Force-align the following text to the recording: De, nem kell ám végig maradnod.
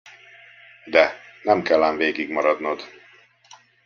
De, 0.85 1.13
nem 1.43 1.61
kell 1.61 1.83
ám 1.83 1.95
végig 1.97 2.29
maradnod. 2.29 2.81